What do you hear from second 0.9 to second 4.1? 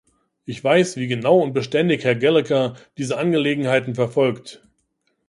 wie genau und beständig Herr Gallagher diese Angelegenheiten